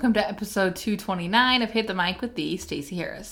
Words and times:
welcome 0.00 0.14
to 0.14 0.26
episode 0.26 0.74
229 0.76 1.60
of 1.60 1.72
Hit 1.72 1.86
the 1.86 1.92
Mic 1.92 2.22
with 2.22 2.34
the 2.34 2.56
Stacey 2.56 2.96
Harris. 2.96 3.28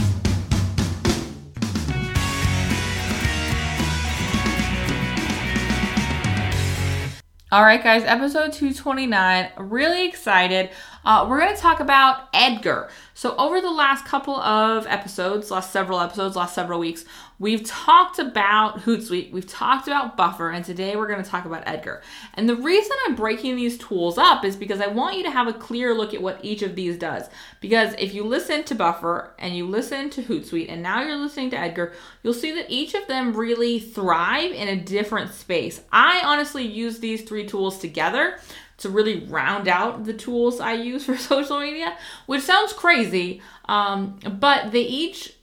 All 7.50 7.62
right, 7.62 7.82
guys, 7.82 8.04
episode 8.04 8.52
229. 8.52 9.52
Really 9.56 10.06
excited. 10.06 10.68
Uh, 11.08 11.26
we're 11.26 11.40
going 11.40 11.56
to 11.56 11.58
talk 11.58 11.80
about 11.80 12.28
Edgar. 12.34 12.90
So, 13.14 13.35
over 13.37 13.62
the 13.62 13.71
last 13.71 14.04
couple 14.04 14.37
of 14.37 14.87
episodes, 14.87 15.51
last 15.51 15.72
several 15.72 16.01
episodes, 16.01 16.37
last 16.37 16.55
several 16.55 16.79
weeks, 16.79 17.07
we've 17.39 17.65
talked 17.65 18.19
about 18.19 18.80
Hootsuite, 18.80 19.33
we've 19.33 19.47
talked 19.47 19.87
about 19.87 20.19
Buffer, 20.19 20.51
and 20.51 20.62
today 20.62 20.97
we're 20.97 21.09
going 21.09 21.25
to 21.25 21.29
talk 21.29 21.47
about 21.47 21.62
Edgar. 21.66 22.02
And 22.34 22.47
the 22.47 22.57
reason 22.57 22.95
I'm 23.07 23.15
breaking 23.15 23.57
these 23.57 23.79
tools 23.79 24.19
up 24.19 24.45
is 24.45 24.55
because 24.55 24.83
I 24.83 24.89
want 24.89 25.16
you 25.16 25.23
to 25.23 25.30
have 25.30 25.48
a 25.48 25.55
clear 25.55 25.95
look 25.95 26.12
at 26.12 26.21
what 26.21 26.45
each 26.45 26.61
of 26.61 26.77
these 26.77 26.98
does. 26.98 27.25
Because 27.62 27.95
if 27.98 28.12
you 28.12 28.23
listen 28.23 28.65
to 28.65 28.75
Buffer 28.75 29.33
and 29.38 29.56
you 29.56 29.66
listen 29.66 30.11
to 30.11 30.23
Hootsuite, 30.23 30.70
and 30.70 30.83
now 30.83 31.01
you're 31.01 31.16
listening 31.16 31.48
to 31.51 31.59
Edgar, 31.59 31.95
you'll 32.23 32.34
see 32.34 32.52
that 32.52 32.66
each 32.69 32.93
of 32.93 33.06
them 33.06 33.34
really 33.34 33.80
thrive 33.80 34.52
in 34.52 34.69
a 34.69 34.77
different 34.77 35.33
space. 35.33 35.80
I 35.91 36.20
honestly 36.23 36.66
use 36.66 36.98
these 36.98 37.23
three 37.23 37.47
tools 37.47 37.79
together 37.79 38.38
to 38.78 38.88
really 38.88 39.20
round 39.27 39.68
out 39.68 40.05
the 40.05 40.14
tools 40.14 40.60
I 40.60 40.73
use 40.73 41.05
for 41.05 41.16
social 41.18 41.60
media, 41.60 41.96
which 42.27 42.42
sounds 42.42 42.73
crazy, 42.73 43.42
um, 43.68 44.18
but 44.41 44.73
they 44.73 44.82
each 44.82 45.34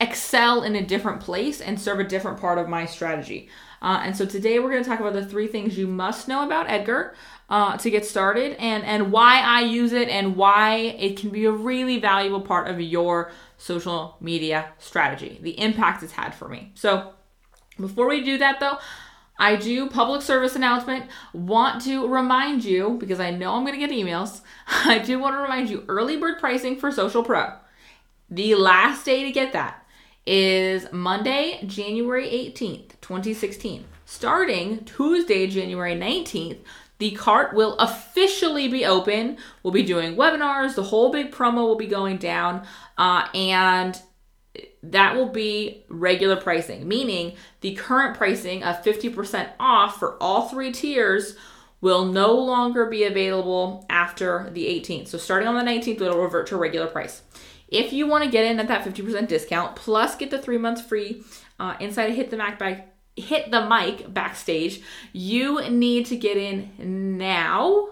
excel 0.00 0.62
in 0.62 0.74
a 0.74 0.84
different 0.84 1.20
place 1.20 1.60
and 1.60 1.80
serve 1.80 2.00
a 2.00 2.04
different 2.04 2.40
part 2.40 2.58
of 2.58 2.68
my 2.68 2.86
strategy. 2.86 3.48
Uh, 3.82 4.00
and 4.02 4.16
so 4.16 4.24
today 4.24 4.58
we're 4.58 4.70
going 4.70 4.82
to 4.82 4.88
talk 4.88 5.00
about 5.00 5.12
the 5.12 5.24
three 5.24 5.46
things 5.46 5.76
you 5.76 5.86
must 5.86 6.26
know 6.26 6.44
about 6.44 6.70
Edgar 6.70 7.14
uh, 7.50 7.76
to 7.76 7.90
get 7.90 8.04
started 8.06 8.56
and, 8.58 8.82
and 8.84 9.12
why 9.12 9.40
I 9.40 9.60
use 9.60 9.92
it 9.92 10.08
and 10.08 10.36
why 10.36 10.76
it 10.76 11.18
can 11.18 11.30
be 11.30 11.44
a 11.44 11.52
really 11.52 12.00
valuable 12.00 12.40
part 12.40 12.68
of 12.68 12.80
your 12.80 13.30
social 13.58 14.16
media 14.20 14.72
strategy, 14.78 15.38
the 15.42 15.58
impact 15.60 16.02
it's 16.02 16.12
had 16.12 16.34
for 16.34 16.48
me. 16.48 16.72
So 16.74 17.12
before 17.78 18.08
we 18.08 18.22
do 18.24 18.38
that 18.38 18.60
though, 18.60 18.78
I 19.36 19.56
do 19.56 19.88
public 19.88 20.22
service 20.22 20.54
announcement. 20.54 21.06
Want 21.32 21.82
to 21.82 22.06
remind 22.06 22.64
you, 22.64 22.96
because 23.00 23.20
I 23.20 23.30
know 23.30 23.54
I'm 23.54 23.64
going 23.64 23.78
to 23.78 23.86
get 23.86 23.90
emails, 23.90 24.40
I 24.66 24.98
do 24.98 25.18
want 25.18 25.34
to 25.34 25.40
remind 25.40 25.70
you 25.70 25.84
early 25.88 26.16
bird 26.16 26.38
pricing 26.38 26.76
for 26.76 26.92
Social 26.92 27.22
Pro. 27.22 27.52
The 28.30 28.54
last 28.54 29.04
day 29.04 29.24
to 29.24 29.32
get 29.32 29.52
that 29.52 29.84
is 30.26 30.90
Monday, 30.92 31.60
January 31.66 32.26
18th, 32.26 33.00
2016. 33.00 33.84
Starting 34.06 34.84
Tuesday, 34.84 35.46
January 35.46 35.94
19th, 35.94 36.58
the 36.98 37.10
cart 37.12 37.54
will 37.54 37.76
officially 37.78 38.68
be 38.68 38.84
open. 38.84 39.36
We'll 39.62 39.72
be 39.72 39.82
doing 39.82 40.16
webinars, 40.16 40.74
the 40.74 40.84
whole 40.84 41.10
big 41.10 41.32
promo 41.32 41.66
will 41.66 41.76
be 41.76 41.86
going 41.86 42.18
down, 42.18 42.66
uh, 42.96 43.26
and 43.34 44.00
that 44.90 45.16
will 45.16 45.28
be 45.28 45.84
regular 45.88 46.36
pricing, 46.36 46.86
meaning 46.86 47.34
the 47.60 47.74
current 47.74 48.16
pricing 48.16 48.62
of 48.62 48.82
50% 48.82 49.50
off 49.58 49.98
for 49.98 50.22
all 50.22 50.48
three 50.48 50.72
tiers 50.72 51.36
will 51.80 52.06
no 52.06 52.32
longer 52.32 52.86
be 52.86 53.04
available 53.04 53.84
after 53.90 54.50
the 54.52 54.64
18th. 54.66 55.08
So 55.08 55.18
starting 55.18 55.48
on 55.48 55.54
the 55.54 55.70
19th, 55.70 56.00
it'll 56.00 56.22
revert 56.22 56.46
to 56.48 56.56
regular 56.56 56.86
price. 56.86 57.22
If 57.68 57.92
you 57.92 58.06
want 58.06 58.24
to 58.24 58.30
get 58.30 58.44
in 58.44 58.60
at 58.60 58.68
that 58.68 58.84
50% 58.84 59.28
discount, 59.28 59.76
plus 59.76 60.16
get 60.16 60.30
the 60.30 60.38
three 60.38 60.58
months 60.58 60.80
free 60.80 61.22
uh, 61.58 61.74
inside 61.80 62.12
Hit 62.12 62.30
the 62.30 62.36
Mac 62.36 62.58
back, 62.58 62.94
Hit 63.16 63.50
the 63.50 63.68
Mic 63.68 64.12
backstage, 64.12 64.80
you 65.12 65.68
need 65.70 66.06
to 66.06 66.16
get 66.16 66.36
in 66.36 67.18
now. 67.18 67.88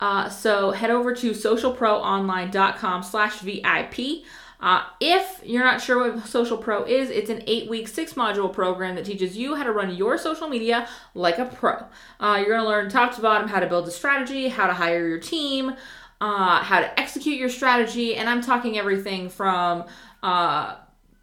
Uh, 0.00 0.28
so 0.28 0.70
head 0.70 0.90
over 0.90 1.14
to 1.14 1.30
socialproonline.com 1.32 3.02
slash 3.02 3.40
VIP. 3.40 4.24
Uh, 4.60 4.82
if 5.00 5.40
you're 5.42 5.64
not 5.64 5.80
sure 5.80 6.12
what 6.12 6.26
Social 6.26 6.58
Pro 6.58 6.84
is, 6.84 7.08
it's 7.10 7.30
an 7.30 7.42
eight 7.46 7.68
week, 7.68 7.88
six 7.88 8.12
module 8.14 8.52
program 8.52 8.94
that 8.96 9.04
teaches 9.04 9.36
you 9.36 9.54
how 9.54 9.62
to 9.62 9.72
run 9.72 9.94
your 9.94 10.18
social 10.18 10.48
media 10.48 10.86
like 11.14 11.38
a 11.38 11.46
pro. 11.46 11.84
Uh, 12.20 12.36
you're 12.38 12.48
going 12.48 12.60
to 12.60 12.68
learn 12.68 12.90
top 12.90 13.14
to 13.14 13.22
bottom 13.22 13.48
how 13.48 13.60
to 13.60 13.66
build 13.66 13.88
a 13.88 13.90
strategy, 13.90 14.48
how 14.48 14.66
to 14.66 14.74
hire 14.74 15.08
your 15.08 15.18
team, 15.18 15.74
uh, 16.20 16.62
how 16.62 16.80
to 16.80 17.00
execute 17.00 17.38
your 17.38 17.48
strategy. 17.48 18.16
And 18.16 18.28
I'm 18.28 18.42
talking 18.42 18.76
everything 18.76 19.30
from 19.30 19.84
uh, 20.22 20.76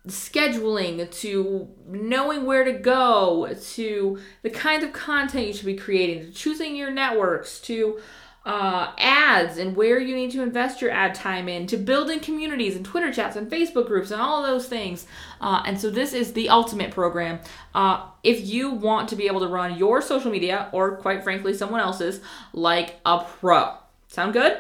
scheduling 0.08 1.10
to 1.12 1.68
knowing 1.88 2.46
where 2.46 2.64
to 2.64 2.74
go 2.74 3.54
to 3.74 4.20
the 4.42 4.50
kind 4.50 4.84
of 4.84 4.94
content 4.94 5.48
you 5.48 5.54
should 5.54 5.66
be 5.66 5.76
creating 5.76 6.26
to 6.26 6.32
choosing 6.32 6.76
your 6.76 6.92
networks 6.92 7.60
to 7.62 8.00
uh, 8.48 8.94
ads 8.98 9.58
and 9.58 9.76
where 9.76 10.00
you 10.00 10.16
need 10.16 10.32
to 10.32 10.42
invest 10.42 10.82
your 10.82 10.90
ad 10.90 11.14
time 11.14 11.50
in, 11.50 11.68
to 11.68 11.76
building 11.76 12.18
communities 12.22 12.78
and 12.78 12.86
Twitter 12.86 13.12
chats 13.12 13.36
and 13.36 13.52
Facebook 13.52 13.88
groups 13.88 14.10
and 14.10 14.22
all 14.22 14.40
of 14.40 14.50
those 14.50 14.70
things. 14.70 15.06
Uh, 15.42 15.62
and 15.66 15.78
so 15.80 15.90
this 15.90 16.14
is 16.14 16.32
the 16.32 16.48
ultimate 16.48 16.92
program. 16.92 17.40
Uh, 17.76 18.06
if 18.24 18.48
you 18.48 18.72
want 18.72 19.10
to 19.10 19.18
be 19.18 19.28
able 19.28 19.42
to 19.42 19.50
run 19.50 19.78
your 19.78 20.02
social 20.02 20.32
media, 20.32 20.70
or 20.72 20.96
quite 20.96 21.26
frankly, 21.26 21.54
someone 21.54 21.82
else's, 21.82 22.22
like 22.54 22.96
a 23.06 23.20
pro. 23.20 23.74
Sound 24.08 24.32
good? 24.32 24.58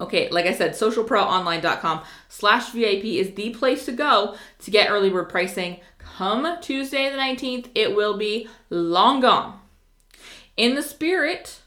Okay, 0.00 0.28
like 0.30 0.46
I 0.46 0.52
said, 0.52 0.72
socialproonline.com 0.72 2.02
slash 2.28 2.70
VIP 2.72 3.04
is 3.04 3.34
the 3.34 3.50
place 3.50 3.84
to 3.84 3.92
go 3.92 4.34
to 4.58 4.70
get 4.72 4.90
early 4.90 5.08
bird 5.08 5.28
pricing. 5.28 5.78
Come 5.98 6.60
Tuesday 6.60 7.08
the 7.10 7.16
19th, 7.16 7.68
it 7.76 7.94
will 7.94 8.18
be 8.18 8.48
long 8.70 9.20
gone. 9.20 9.60
In 10.56 10.74
the 10.74 10.82
spirit 10.82 11.60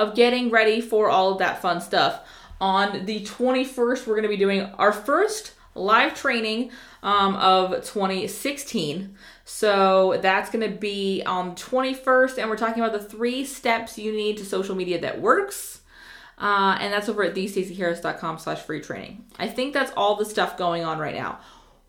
of 0.00 0.14
getting 0.14 0.50
ready 0.50 0.80
for 0.80 1.10
all 1.10 1.32
of 1.32 1.38
that 1.38 1.60
fun 1.60 1.80
stuff. 1.80 2.20
On 2.60 3.04
the 3.06 3.20
21st, 3.20 4.06
we're 4.06 4.14
going 4.14 4.22
to 4.22 4.28
be 4.28 4.36
doing 4.36 4.62
our 4.78 4.92
first 4.92 5.54
live 5.74 6.14
training 6.14 6.70
um, 7.02 7.36
of 7.36 7.70
2016. 7.84 9.14
So 9.44 10.18
that's 10.22 10.50
going 10.50 10.70
to 10.70 10.76
be 10.76 11.22
on 11.24 11.54
21st, 11.54 12.38
and 12.38 12.48
we're 12.48 12.56
talking 12.56 12.82
about 12.82 12.98
the 12.98 13.06
three 13.06 13.44
steps 13.44 13.98
you 13.98 14.12
need 14.12 14.38
to 14.38 14.44
social 14.44 14.74
media 14.74 15.00
that 15.00 15.20
works. 15.20 15.80
Uh, 16.38 16.78
and 16.80 16.90
that's 16.92 17.08
over 17.08 17.22
at 17.22 17.34
thestaceyharris.com 17.34 18.38
slash 18.38 18.60
free 18.60 18.80
training. 18.80 19.26
I 19.38 19.46
think 19.48 19.74
that's 19.74 19.92
all 19.94 20.16
the 20.16 20.24
stuff 20.24 20.56
going 20.56 20.84
on 20.84 20.98
right 20.98 21.14
now. 21.14 21.40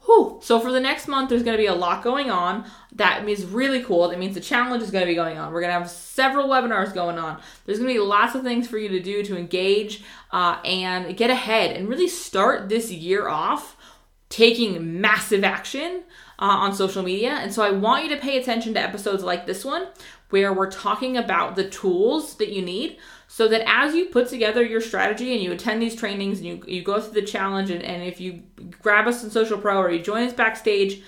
Whew. 0.06 0.40
So 0.42 0.60
for 0.60 0.72
the 0.72 0.80
next 0.80 1.08
month, 1.08 1.30
there's 1.30 1.44
going 1.44 1.56
to 1.56 1.62
be 1.62 1.68
a 1.68 1.76
lot 1.76 2.04
going 2.04 2.32
on. 2.32 2.66
That 2.94 3.28
is 3.30 3.46
really 3.46 3.84
cool. 3.84 4.10
That 4.10 4.20
means 4.20 4.34
the 4.34 4.42
challenge 4.42 4.82
is 4.82 4.90
going 4.90 5.04
to 5.04 5.12
be 5.12 5.16
going 5.16 5.38
on. 5.38 5.54
We're 5.54 5.62
going 5.62 5.74
to 5.74 5.80
have 5.80 5.90
several 5.90 6.48
webinars 6.48 6.94
going 6.94 7.20
on. 7.20 7.40
There's 7.66 7.78
going 7.78 7.90
to 7.90 7.94
be 7.94 8.00
lots 8.00 8.34
of 8.34 8.44
things 8.44 8.68
for 8.68 8.78
you 8.78 8.90
to 8.90 9.00
do 9.00 9.24
to 9.24 9.38
engage 9.38 10.04
uh, 10.32 10.60
and 10.66 11.16
get 11.16 11.30
ahead 11.30 11.76
and 11.76 11.88
really 11.88 12.08
start 12.08 12.68
this 12.68 12.92
year 12.92 13.28
off 13.28 13.78
taking 14.30 15.00
massive 15.02 15.44
action 15.44 16.04
uh, 16.40 16.46
on 16.46 16.74
social 16.74 17.04
media. 17.04 17.32
And 17.32 17.54
so 17.54 17.62
I 17.62 17.70
want 17.70 18.04
you 18.04 18.10
to 18.16 18.22
pay 18.22 18.38
attention 18.40 18.74
to 18.74 18.82
episodes 18.82 19.24
like 19.24 19.46
this 19.46 19.64
one, 19.64 19.88
where 20.32 20.54
we're 20.54 20.72
talking 20.72 21.18
about 21.18 21.56
the 21.56 21.70
tools 21.70 22.36
that 22.36 22.50
you 22.50 22.62
need 22.62 22.98
so 23.28 23.48
that 23.50 23.62
as 23.66 23.94
you 23.94 24.06
put 24.06 24.30
together 24.30 24.64
your 24.64 24.82
strategy 24.82 25.34
and 25.34 25.44
you 25.44 25.52
attend 25.52 25.82
these 25.82 25.96
trainings 25.96 26.40
and 26.40 26.48
you, 26.48 26.64
you 26.66 26.82
go 26.82 27.00
through 27.00 27.14
the 27.14 27.28
challenge 27.28 27.70
and, 27.70 27.84
and 27.84 28.04
if 28.04 28.20
you 28.20 28.42
grab 28.82 29.08
us 29.08 29.24
in 29.24 29.30
social 29.30 29.58
pro 29.58 29.78
or 29.78 29.92
you 29.92 30.02
join 30.02 30.28
us 30.28 30.34
backstage. 30.34 31.02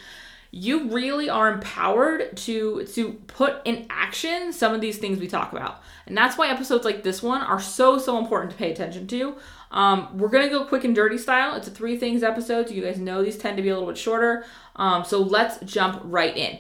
You 0.51 0.89
really 0.89 1.29
are 1.29 1.51
empowered 1.51 2.38
to 2.38 2.85
to 2.85 3.13
put 3.28 3.61
in 3.66 3.88
action 3.89 4.53
some 4.53 4.73
of 4.73 4.81
these 4.81 5.00
things 5.00 5.19
we 5.19 5.28
talk 5.28 5.51
about. 5.51 5.81
And 6.06 6.16
that's 6.16 6.38
why 6.38 6.50
episodes 6.50 6.85
like 6.85 7.01
this 7.03 7.23
one 7.23 7.41
are 7.41 7.59
so 7.59 7.97
so 7.97 8.17
important 8.17 8.51
to 8.51 8.57
pay 8.57 8.72
attention 8.72 9.07
to. 9.07 9.35
Um, 9.72 10.17
we're 10.17 10.29
gonna 10.29 10.50
go 10.50 10.66
quick 10.66 10.83
and 10.83 10.94
dirty 10.94 11.17
style. 11.17 11.56
It's 11.56 11.67
a 11.67 11.72
three 11.72 11.97
things 11.97 12.22
episode 12.22 12.67
so 12.67 12.75
you 12.75 12.83
guys 12.83 13.00
know 13.00 13.23
these 13.23 13.38
tend 13.38 13.57
to 13.57 13.63
be 13.63 13.69
a 13.69 13.73
little 13.73 13.89
bit 13.89 13.97
shorter. 13.97 14.45
Um, 14.75 15.03
so 15.03 15.19
let's 15.19 15.59
jump 15.66 16.01
right 16.03 16.35
in. 16.38 16.59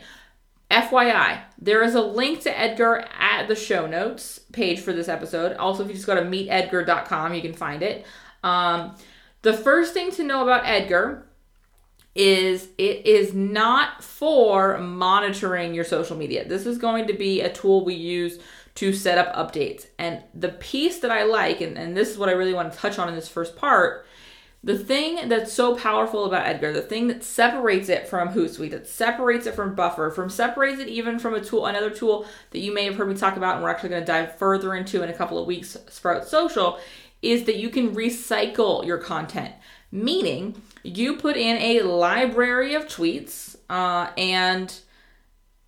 FYI, 0.71 1.41
there 1.59 1.83
is 1.83 1.93
a 1.93 2.01
link 2.01 2.41
to 2.41 2.59
Edgar 2.59 3.05
at 3.19 3.47
the 3.47 3.55
show 3.55 3.85
notes 3.85 4.39
page 4.51 4.79
for 4.79 4.91
this 4.91 5.07
episode. 5.07 5.55
Also, 5.57 5.83
if 5.83 5.89
you 5.89 5.93
just 5.93 6.07
go 6.07 6.15
to 6.15 6.21
meetedgar.com, 6.21 7.35
you 7.35 7.41
can 7.41 7.53
find 7.53 7.83
it. 7.83 8.07
Um, 8.43 8.95
the 9.43 9.53
first 9.53 9.93
thing 9.93 10.11
to 10.11 10.23
know 10.23 10.41
about 10.41 10.65
Edgar 10.65 11.27
is 12.15 12.69
it 12.77 13.05
is 13.05 13.33
not 13.33 14.03
for 14.03 14.77
monitoring 14.77 15.73
your 15.73 15.83
social 15.83 16.15
media. 16.15 16.47
This 16.47 16.65
is 16.65 16.77
going 16.77 17.07
to 17.07 17.13
be 17.13 17.41
a 17.41 17.51
tool 17.51 17.83
we 17.83 17.95
use 17.95 18.39
to 18.75 18.93
set 18.93 19.17
up 19.17 19.35
updates. 19.35 19.87
And 19.99 20.23
the 20.33 20.49
piece 20.49 20.99
that 20.99 21.11
I 21.11 21.23
like, 21.23 21.61
and, 21.61 21.77
and 21.77 21.95
this 21.95 22.09
is 22.09 22.17
what 22.17 22.29
I 22.29 22.33
really 22.33 22.53
want 22.53 22.71
to 22.71 22.77
touch 22.77 22.97
on 22.99 23.09
in 23.09 23.15
this 23.15 23.27
first 23.27 23.55
part, 23.55 24.05
the 24.63 24.77
thing 24.77 25.27
that's 25.27 25.51
so 25.51 25.75
powerful 25.75 26.23
about 26.25 26.47
Edgar, 26.47 26.71
the 26.71 26.81
thing 26.81 27.07
that 27.07 27.21
separates 27.21 27.89
it 27.89 28.07
from 28.07 28.29
Hootsuite, 28.29 28.71
that 28.71 28.87
separates 28.87 29.45
it 29.45 29.55
from 29.55 29.75
Buffer, 29.75 30.09
from 30.09 30.29
separates 30.29 30.79
it 30.79 30.87
even 30.87 31.19
from 31.19 31.33
a 31.33 31.41
tool, 31.41 31.65
another 31.65 31.89
tool 31.89 32.25
that 32.51 32.59
you 32.59 32.73
may 32.73 32.85
have 32.85 32.95
heard 32.95 33.09
me 33.09 33.15
talk 33.15 33.35
about, 33.35 33.55
and 33.55 33.63
we're 33.63 33.69
actually 33.69 33.89
going 33.89 34.01
to 34.01 34.07
dive 34.07 34.37
further 34.37 34.73
into 34.73 35.03
in 35.03 35.09
a 35.09 35.13
couple 35.13 35.37
of 35.37 35.45
weeks, 35.47 35.75
Sprout 35.89 36.25
Social, 36.25 36.79
is 37.23 37.45
that 37.45 37.55
you 37.55 37.69
can 37.69 37.95
recycle 37.95 38.85
your 38.85 38.97
content. 38.97 39.53
Meaning, 39.91 40.61
you 40.83 41.17
put 41.17 41.37
in 41.37 41.57
a 41.57 41.81
library 41.83 42.73
of 42.73 42.87
tweets, 42.87 43.55
uh, 43.69 44.09
and 44.17 44.73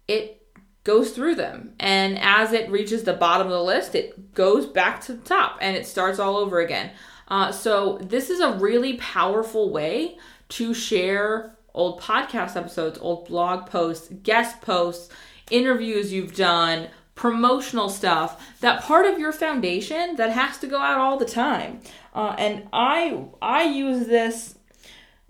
it 0.08 0.46
goes 0.86 1.12
through 1.12 1.36
them. 1.36 1.74
And 1.80 2.18
as 2.20 2.54
it 2.54 2.70
reaches 2.70 3.04
the 3.04 3.14
bottom 3.14 3.48
of 3.48 3.54
the 3.54 3.64
list, 3.64 3.96
it 3.96 4.34
goes 4.34 4.66
back 4.66 5.02
to 5.02 5.14
the 5.14 5.24
top 5.24 5.58
and 5.60 5.76
it 5.76 5.86
starts 5.86 6.20
all 6.20 6.38
over 6.38 6.60
again. 6.60 6.92
Uh, 7.28 7.52
so 7.52 7.98
this 8.02 8.30
is 8.30 8.40
a 8.40 8.54
really 8.54 8.98
powerful 8.98 9.72
way 9.72 10.18
to 10.50 10.74
share 10.74 11.58
old 11.74 12.00
podcast 12.00 12.56
episodes, 12.56 13.00
old 13.00 13.28
blog 13.28 13.66
posts, 13.66 14.10
guest 14.24 14.62
posts, 14.62 15.10
interviews 15.50 16.14
you've 16.14 16.36
done, 16.36 16.88
promotional 17.16 17.90
stuff, 17.90 18.46
that 18.60 18.84
part 18.84 19.06
of 19.06 19.18
your 19.18 19.32
foundation 19.32 20.18
that 20.18 20.32
has 20.32 20.58
to 20.60 20.68
go 20.68 20.80
out 20.80 21.00
all 21.00 21.18
the 21.18 21.26
time. 21.26 21.80
Uh, 22.14 22.36
and 22.38 22.68
I 22.72 23.26
I 23.42 23.64
use 23.64 24.08
this 24.08 24.56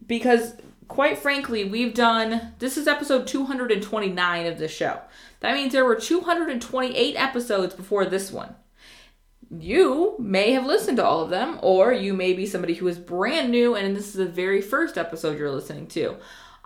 because 0.05 0.53
quite 0.87 1.17
frankly, 1.17 1.63
we've 1.63 1.93
done 1.93 2.53
this 2.59 2.77
is 2.77 2.87
episode 2.87 3.27
229 3.27 4.45
of 4.45 4.57
the 4.57 4.67
show. 4.67 5.01
That 5.39 5.53
means 5.53 5.73
there 5.73 5.85
were 5.85 5.95
228 5.95 7.15
episodes 7.15 7.75
before 7.75 8.05
this 8.05 8.31
one. 8.31 8.55
You 9.59 10.15
may 10.17 10.51
have 10.51 10.65
listened 10.65 10.97
to 10.97 11.05
all 11.05 11.21
of 11.21 11.29
them, 11.29 11.59
or 11.61 11.93
you 11.93 12.13
may 12.13 12.33
be 12.33 12.47
somebody 12.47 12.73
who 12.73 12.87
is 12.87 12.97
brand 12.97 13.51
new 13.51 13.75
and 13.75 13.95
this 13.95 14.07
is 14.07 14.13
the 14.15 14.25
very 14.25 14.61
first 14.61 14.97
episode 14.97 15.37
you're 15.37 15.51
listening 15.51 15.87
to. 15.89 16.17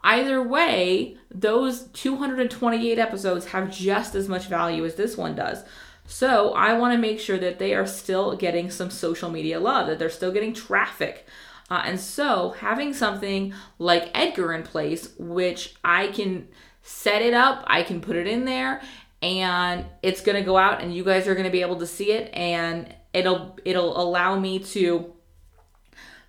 Either 0.04 0.42
way, 0.42 1.18
those 1.30 1.88
228 1.88 2.98
episodes 2.98 3.48
have 3.48 3.72
just 3.72 4.16
as 4.16 4.30
much 4.30 4.48
value 4.48 4.86
as 4.86 4.96
this 4.96 5.18
one 5.18 5.36
does. 5.36 5.64
So 6.06 6.54
I 6.54 6.74
want 6.74 6.94
to 6.94 6.98
make 6.98 7.20
sure 7.20 7.38
that 7.38 7.60
they 7.60 7.76
are 7.76 7.86
still 7.86 8.36
getting 8.36 8.72
some 8.72 8.90
social 8.90 9.30
media 9.30 9.60
love, 9.60 9.88
that 9.88 10.00
they're 10.00 10.10
still 10.10 10.32
getting 10.32 10.54
traffic. 10.54 11.28
Uh, 11.70 11.84
and 11.86 12.00
so 12.00 12.56
having 12.60 12.94
something 12.94 13.54
like 13.78 14.10
Edgar 14.16 14.54
in 14.54 14.64
place, 14.64 15.14
which 15.20 15.76
I 15.84 16.08
can 16.08 16.48
set 16.82 17.22
it 17.22 17.34
up, 17.34 17.64
I 17.68 17.84
can 17.84 18.02
put 18.02 18.16
it 18.16 18.26
in 18.26 18.46
there, 18.46 18.82
and 19.22 19.86
it's 20.02 20.22
gonna 20.22 20.42
go 20.42 20.58
out, 20.58 20.82
and 20.82 20.96
you 20.96 21.04
guys 21.04 21.28
are 21.28 21.36
gonna 21.36 21.52
be 21.52 21.62
able 21.62 21.78
to 21.78 21.86
see 21.86 22.12
it, 22.12 22.34
and 22.34 22.94
it'll 23.14 23.58
it'll 23.66 24.02
allow 24.02 24.40
me 24.40 24.60
to 24.60 25.14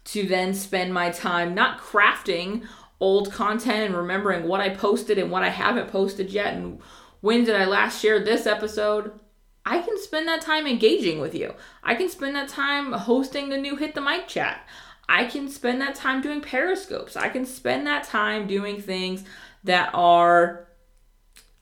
to 0.02 0.26
then 0.26 0.52
spend 0.52 0.92
my 0.92 1.10
time 1.10 1.54
not 1.54 1.78
crafting 1.80 2.66
old 3.00 3.32
content 3.32 3.86
and 3.86 3.96
remembering 3.96 4.46
what 4.46 4.60
I 4.60 4.68
posted 4.68 5.18
and 5.18 5.30
what 5.30 5.42
I 5.42 5.48
haven't 5.48 5.90
posted 5.90 6.30
yet 6.30 6.54
and 6.54 6.80
when 7.20 7.44
did 7.44 7.56
I 7.56 7.64
last 7.64 8.00
share 8.00 8.22
this 8.22 8.46
episode. 8.46 9.18
I 9.64 9.80
can 9.80 9.98
spend 9.98 10.26
that 10.28 10.40
time 10.40 10.66
engaging 10.66 11.20
with 11.20 11.34
you. 11.34 11.54
I 11.82 11.94
can 11.94 12.08
spend 12.08 12.34
that 12.36 12.48
time 12.48 12.92
hosting 12.92 13.48
the 13.48 13.58
new 13.58 13.76
Hit 13.76 13.94
the 13.94 14.00
Mic 14.00 14.26
chat. 14.26 14.66
I 15.08 15.24
can 15.24 15.48
spend 15.48 15.80
that 15.80 15.94
time 15.94 16.22
doing 16.22 16.40
periscopes. 16.40 17.16
I 17.16 17.28
can 17.28 17.44
spend 17.44 17.86
that 17.86 18.04
time 18.04 18.46
doing 18.46 18.80
things 18.80 19.24
that 19.64 19.90
are 19.92 20.68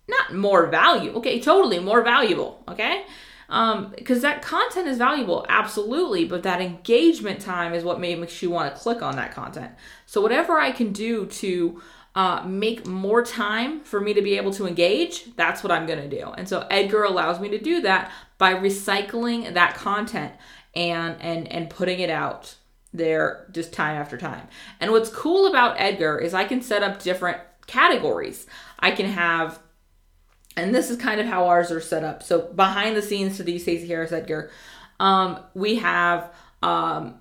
not 0.06 0.34
more 0.34 0.66
valuable. 0.66 1.18
Okay, 1.18 1.40
totally 1.40 1.78
more 1.78 2.02
valuable. 2.02 2.62
Okay. 2.68 3.04
Um, 3.50 3.94
because 3.96 4.20
that 4.22 4.42
content 4.42 4.88
is 4.88 4.98
valuable, 4.98 5.46
absolutely, 5.48 6.26
but 6.26 6.42
that 6.42 6.60
engagement 6.60 7.40
time 7.40 7.72
is 7.72 7.82
what 7.82 7.98
makes 7.98 8.42
you 8.42 8.50
want 8.50 8.74
to 8.74 8.80
click 8.80 9.00
on 9.00 9.16
that 9.16 9.32
content. 9.32 9.72
So, 10.04 10.20
whatever 10.20 10.58
I 10.58 10.70
can 10.70 10.92
do 10.92 11.24
to 11.26 11.80
uh, 12.14 12.42
make 12.44 12.86
more 12.86 13.22
time 13.22 13.80
for 13.80 14.00
me 14.00 14.12
to 14.12 14.20
be 14.20 14.36
able 14.36 14.52
to 14.52 14.66
engage, 14.66 15.34
that's 15.36 15.62
what 15.62 15.72
I'm 15.72 15.86
going 15.86 15.98
to 15.98 16.08
do. 16.08 16.30
And 16.36 16.46
so, 16.46 16.66
Edgar 16.70 17.04
allows 17.04 17.40
me 17.40 17.48
to 17.48 17.58
do 17.58 17.80
that 17.82 18.12
by 18.36 18.52
recycling 18.52 19.54
that 19.54 19.74
content 19.74 20.34
and 20.74 21.16
and 21.22 21.50
and 21.50 21.70
putting 21.70 22.00
it 22.00 22.10
out 22.10 22.54
there 22.92 23.48
just 23.52 23.72
time 23.72 23.96
after 23.96 24.18
time. 24.18 24.46
And 24.80 24.90
what's 24.90 25.10
cool 25.10 25.46
about 25.46 25.80
Edgar 25.80 26.18
is 26.18 26.34
I 26.34 26.44
can 26.44 26.60
set 26.60 26.82
up 26.82 27.02
different 27.02 27.38
categories. 27.66 28.46
I 28.78 28.90
can 28.90 29.06
have, 29.06 29.58
and 30.58 30.74
this 30.74 30.90
is 30.90 30.96
kind 30.96 31.20
of 31.20 31.26
how 31.26 31.46
ours 31.46 31.70
are 31.70 31.80
set 31.80 32.04
up. 32.04 32.22
So 32.22 32.52
behind 32.52 32.96
the 32.96 33.02
scenes 33.02 33.36
to 33.36 33.42
these 33.42 33.62
Stacey 33.62 33.86
Harris 33.86 34.12
Edgar, 34.12 34.50
um, 35.00 35.40
we 35.54 35.76
have 35.76 36.32
um, 36.62 37.16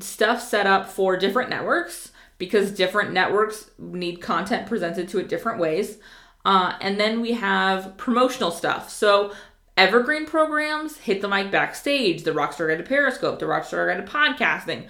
stuff 0.00 0.42
set 0.42 0.66
up 0.66 0.88
for 0.88 1.16
different 1.16 1.50
networks 1.50 2.12
because 2.38 2.72
different 2.72 3.12
networks 3.12 3.70
need 3.78 4.20
content 4.20 4.66
presented 4.66 5.08
to 5.10 5.18
it 5.18 5.28
different 5.28 5.60
ways. 5.60 5.98
Uh, 6.44 6.74
and 6.80 6.98
then 6.98 7.20
we 7.20 7.32
have 7.32 7.96
promotional 7.96 8.50
stuff. 8.50 8.90
So 8.90 9.32
evergreen 9.76 10.26
programs, 10.26 10.98
hit 10.98 11.20
the 11.20 11.28
mic 11.28 11.50
backstage, 11.50 12.22
the 12.22 12.32
Rockstar 12.32 12.68
Guide 12.68 12.78
to 12.78 12.84
Periscope, 12.84 13.38
the 13.38 13.46
Rockstar 13.46 13.94
Guide 13.94 14.06
to 14.06 14.12
Podcasting, 14.12 14.86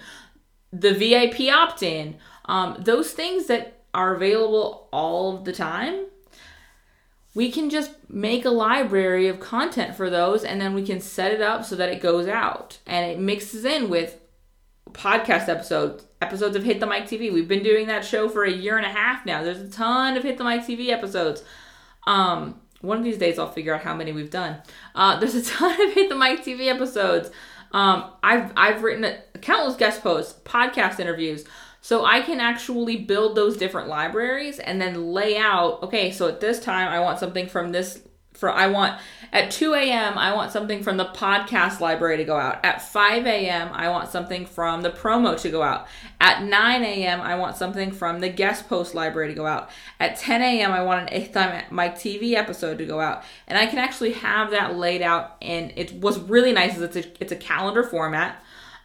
the 0.71 0.93
VIP 0.93 1.53
opt 1.53 1.83
in, 1.83 2.15
um, 2.45 2.77
those 2.79 3.11
things 3.11 3.47
that 3.47 3.83
are 3.93 4.15
available 4.15 4.87
all 4.93 5.37
the 5.37 5.51
time, 5.51 6.05
we 7.33 7.51
can 7.51 7.69
just 7.69 7.91
make 8.09 8.43
a 8.45 8.49
library 8.49 9.27
of 9.27 9.39
content 9.39 9.95
for 9.95 10.09
those 10.09 10.43
and 10.43 10.59
then 10.59 10.73
we 10.73 10.83
can 10.83 10.99
set 10.99 11.31
it 11.31 11.41
up 11.41 11.63
so 11.63 11.75
that 11.75 11.89
it 11.89 12.01
goes 12.01 12.27
out 12.27 12.79
and 12.85 13.09
it 13.09 13.19
mixes 13.19 13.63
in 13.63 13.89
with 13.89 14.17
podcast 14.91 15.47
episodes, 15.47 16.05
episodes 16.21 16.55
of 16.55 16.63
Hit 16.63 16.79
the 16.79 16.87
Mic 16.87 17.05
TV. 17.05 17.31
We've 17.31 17.47
been 17.47 17.63
doing 17.63 17.87
that 17.87 18.03
show 18.03 18.27
for 18.27 18.43
a 18.43 18.51
year 18.51 18.77
and 18.77 18.85
a 18.85 18.89
half 18.89 19.25
now. 19.25 19.43
There's 19.43 19.61
a 19.61 19.69
ton 19.69 20.17
of 20.17 20.23
Hit 20.23 20.37
the 20.37 20.43
Mic 20.43 20.61
TV 20.61 20.89
episodes. 20.89 21.43
Um, 22.05 22.59
one 22.81 22.97
of 22.97 23.03
these 23.03 23.17
days 23.17 23.39
I'll 23.39 23.51
figure 23.51 23.73
out 23.73 23.81
how 23.81 23.95
many 23.95 24.11
we've 24.11 24.29
done. 24.29 24.57
Uh, 24.93 25.19
there's 25.19 25.35
a 25.35 25.43
ton 25.43 25.81
of 25.81 25.93
Hit 25.93 26.09
the 26.09 26.15
Mic 26.15 26.41
TV 26.41 26.67
episodes. 26.67 27.31
Um, 27.71 28.11
I've 28.21 28.51
I've 28.57 28.83
written 28.83 29.15
countless 29.41 29.77
guest 29.77 30.03
posts, 30.03 30.37
podcast 30.43 30.99
interviews, 30.99 31.45
so 31.81 32.05
I 32.05 32.21
can 32.21 32.39
actually 32.39 32.97
build 32.97 33.35
those 33.35 33.57
different 33.57 33.87
libraries 33.89 34.59
and 34.59 34.79
then 34.79 35.11
lay 35.11 35.37
out. 35.37 35.81
Okay, 35.81 36.11
so 36.11 36.27
at 36.27 36.39
this 36.39 36.59
time 36.59 36.87
I 36.87 36.99
want 36.99 37.19
something 37.19 37.47
from 37.47 37.71
this. 37.71 38.03
For 38.33 38.49
I 38.49 38.67
want 38.67 38.99
at 39.33 39.51
2 39.51 39.73
a.m., 39.73 40.17
I 40.17 40.33
want 40.33 40.51
something 40.51 40.83
from 40.83 40.97
the 40.97 41.05
podcast 41.05 41.79
library 41.79 42.17
to 42.17 42.23
go 42.23 42.37
out. 42.37 42.63
At 42.63 42.81
5 42.81 43.27
a.m., 43.27 43.69
I 43.73 43.89
want 43.89 44.09
something 44.09 44.45
from 44.45 44.81
the 44.81 44.89
promo 44.89 45.39
to 45.41 45.49
go 45.49 45.61
out. 45.61 45.87
At 46.19 46.43
9 46.43 46.83
a.m., 46.83 47.21
I 47.21 47.35
want 47.35 47.57
something 47.57 47.91
from 47.91 48.19
the 48.19 48.29
guest 48.29 48.67
post 48.67 48.95
library 48.95 49.27
to 49.27 49.33
go 49.33 49.45
out. 49.45 49.69
At 49.99 50.17
10 50.17 50.41
a.m., 50.41 50.71
I 50.71 50.81
want 50.81 51.11
a 51.11 51.19
Hit 51.19 51.33
the 51.33 51.63
Mic 51.71 51.95
TV 51.95 52.33
episode 52.33 52.77
to 52.77 52.85
go 52.85 52.99
out. 52.99 53.23
And 53.47 53.57
I 53.57 53.67
can 53.67 53.79
actually 53.79 54.13
have 54.13 54.51
that 54.51 54.75
laid 54.75 55.01
out. 55.01 55.35
And 55.41 55.73
it 55.75 55.93
was 55.95 56.19
really 56.19 56.53
nice 56.53 56.77
is 56.77 56.81
it's 56.81 56.95
a, 56.95 57.21
it's 57.21 57.31
a 57.31 57.37
calendar 57.37 57.83
format. 57.83 58.41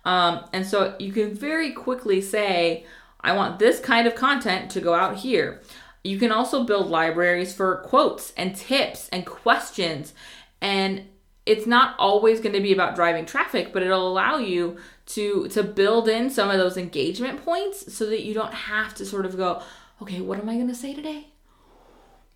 Um, 0.07 0.45
and 0.53 0.65
so 0.65 0.95
you 0.99 1.13
can 1.13 1.35
very 1.35 1.73
quickly 1.73 2.23
say, 2.23 2.87
I 3.21 3.35
want 3.35 3.59
this 3.59 3.81
kind 3.81 4.07
of 4.07 4.15
content 4.15 4.71
to 4.71 4.81
go 4.81 4.95
out 4.95 5.17
here. 5.17 5.61
You 6.05 6.19
can 6.19 6.31
also 6.31 6.65
build 6.65 6.87
libraries 6.87 7.53
for 7.53 7.79
quotes 7.79 8.33
and 8.37 8.55
tips 8.55 9.09
and 9.11 9.27
questions. 9.27 10.15
And 10.63 11.09
it's 11.45 11.67
not 11.67 11.97
always 11.99 12.41
going 12.41 12.55
to 12.55 12.61
be 12.61 12.73
about 12.73 12.97
driving 12.97 13.25
traffic 13.25 13.73
but 13.73 13.83
it'll 13.83 14.09
allow 14.09 14.37
you 14.37 14.77
to 15.07 15.47
to 15.49 15.63
build 15.63 16.09
in 16.09 16.29
some 16.29 16.51
of 16.51 16.59
those 16.59 16.77
engagement 16.77 17.43
points 17.45 17.95
so 17.95 18.05
that 18.07 18.25
you 18.25 18.35
don't 18.35 18.53
have 18.53 18.93
to 18.93 19.07
sort 19.07 19.25
of 19.25 19.37
go 19.37 19.63
okay 20.03 20.21
what 20.21 20.41
am 20.41 20.49
i 20.49 20.55
going 20.57 20.69
to 20.69 20.75
say 20.75 20.93
today? 20.93 21.29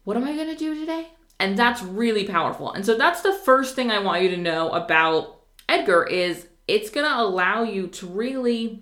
What 0.04 0.16
am 0.16 0.24
i 0.24 0.34
going 0.34 0.48
to 0.48 0.56
do 0.56 0.78
today? 0.78 1.08
And 1.40 1.58
that's 1.58 1.82
really 1.82 2.24
powerful. 2.24 2.72
And 2.72 2.86
so 2.86 2.96
that's 2.96 3.22
the 3.22 3.32
first 3.32 3.74
thing 3.74 3.90
i 3.90 3.98
want 3.98 4.22
you 4.22 4.30
to 4.30 4.36
know 4.36 4.70
about 4.70 5.40
edgar 5.68 6.04
is 6.04 6.46
it's 6.70 6.88
going 6.88 7.04
to 7.04 7.20
allow 7.20 7.64
you 7.64 7.88
to 7.88 8.06
really 8.06 8.80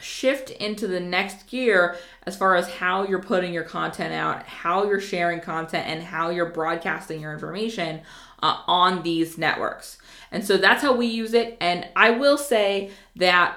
shift 0.00 0.50
into 0.50 0.88
the 0.88 0.98
next 0.98 1.46
gear 1.46 1.96
as 2.24 2.36
far 2.36 2.56
as 2.56 2.68
how 2.68 3.06
you're 3.06 3.22
putting 3.22 3.54
your 3.54 3.62
content 3.62 4.12
out, 4.12 4.42
how 4.42 4.84
you're 4.84 5.00
sharing 5.00 5.40
content, 5.40 5.86
and 5.86 6.02
how 6.02 6.28
you're 6.30 6.50
broadcasting 6.50 7.20
your 7.20 7.32
information 7.32 8.00
uh, 8.42 8.62
on 8.66 9.04
these 9.04 9.38
networks. 9.38 9.98
And 10.32 10.44
so 10.44 10.56
that's 10.56 10.82
how 10.82 10.94
we 10.94 11.06
use 11.06 11.34
it. 11.34 11.56
And 11.60 11.86
I 11.94 12.10
will 12.10 12.36
say 12.36 12.90
that 13.14 13.56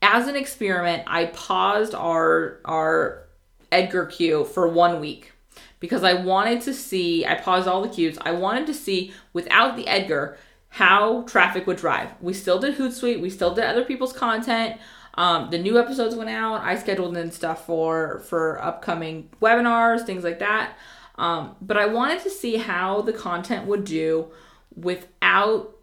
as 0.00 0.28
an 0.28 0.36
experiment, 0.36 1.02
I 1.08 1.26
paused 1.26 1.94
our 1.94 2.60
our 2.64 3.24
Edgar 3.72 4.06
queue 4.06 4.44
for 4.44 4.68
one 4.68 5.00
week 5.00 5.32
because 5.80 6.04
I 6.04 6.14
wanted 6.14 6.60
to 6.62 6.72
see. 6.72 7.26
I 7.26 7.34
paused 7.34 7.66
all 7.66 7.82
the 7.82 7.88
queues. 7.88 8.16
I 8.20 8.30
wanted 8.30 8.68
to 8.68 8.74
see 8.74 9.12
without 9.32 9.76
the 9.76 9.88
Edgar 9.88 10.38
how 10.74 11.22
traffic 11.22 11.68
would 11.68 11.76
drive. 11.76 12.08
We 12.20 12.34
still 12.34 12.58
did 12.58 12.76
Hootsuite. 12.76 13.20
We 13.20 13.30
still 13.30 13.54
did 13.54 13.62
other 13.62 13.84
people's 13.84 14.12
content. 14.12 14.80
Um, 15.14 15.48
the 15.50 15.58
new 15.58 15.78
episodes 15.78 16.16
went 16.16 16.30
out. 16.30 16.62
I 16.62 16.76
scheduled 16.76 17.16
in 17.16 17.30
stuff 17.30 17.64
for 17.64 18.18
for 18.28 18.60
upcoming 18.60 19.28
webinars, 19.40 20.04
things 20.04 20.24
like 20.24 20.40
that. 20.40 20.76
Um, 21.14 21.54
but 21.62 21.76
I 21.76 21.86
wanted 21.86 22.24
to 22.24 22.30
see 22.30 22.56
how 22.56 23.02
the 23.02 23.12
content 23.12 23.66
would 23.66 23.84
do 23.84 24.32
without 24.74 25.76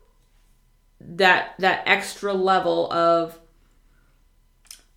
that 0.99 1.53
that 1.59 1.83
extra 1.85 2.33
level 2.33 2.91
of 2.91 3.39